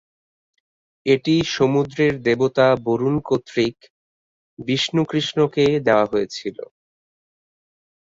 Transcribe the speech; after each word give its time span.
এটি 1.05 1.35
সমুদ্রের 1.55 2.13
দেবতা 2.21 2.67
বরুণ 2.85 3.15
কর্তৃক 3.21 3.75
বিষ্ণু-কৃষ্ণকে 4.59 5.65
দেওয়া 5.87 6.05
হয়েছিল। 6.05 6.57